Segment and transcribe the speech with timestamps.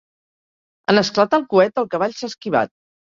[0.93, 2.73] En esclatar el coet, el cavall s'ha esquivat.